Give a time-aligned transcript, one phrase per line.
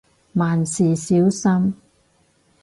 [0.33, 1.75] 萬事小心